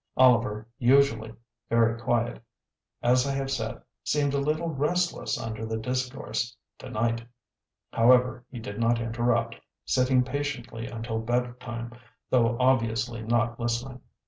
Oliver, 0.17 0.67
usually, 0.79 1.31
very 1.69 2.01
quiet, 2.01 2.41
as 3.03 3.27
I 3.27 3.33
have 3.33 3.51
said, 3.51 3.83
seemed 4.03 4.33
a 4.33 4.39
little 4.39 4.67
restless 4.67 5.39
under 5.39 5.63
the 5.63 5.77
discourse 5.77 6.57
to 6.79 6.89
night. 6.89 7.23
However, 7.93 8.43
he 8.49 8.57
did 8.59 8.79
not 8.79 8.99
interrupt, 8.99 9.57
sitting 9.85 10.23
patiently 10.23 10.87
until 10.87 11.19
bedtime, 11.19 11.91
though 12.31 12.57
obviously 12.59 13.21
not 13.21 13.59
listening. 13.59 14.01